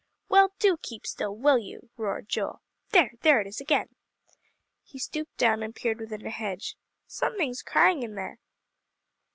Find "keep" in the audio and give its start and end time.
0.81-1.05